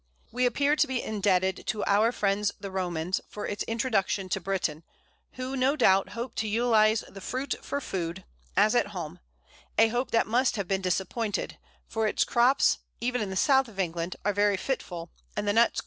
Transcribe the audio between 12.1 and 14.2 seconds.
crops, even in the South of England,